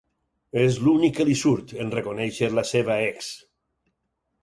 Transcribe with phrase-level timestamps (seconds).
[0.61, 3.33] És l'únic que li surt, en reconèixer la seva ex.